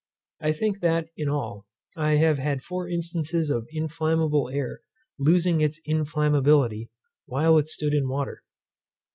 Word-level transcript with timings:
I 0.41 0.51
think 0.53 0.79
that, 0.79 1.09
in 1.15 1.29
all, 1.29 1.67
I 1.95 2.13
have 2.13 2.39
had 2.39 2.63
four 2.63 2.89
instances 2.89 3.51
of 3.51 3.67
inflammable 3.71 4.49
air 4.49 4.81
losing 5.19 5.61
its 5.61 5.79
inflammability, 5.87 6.89
while 7.27 7.59
it 7.59 7.67
stood 7.67 7.93
in 7.93 8.09
water. 8.09 8.41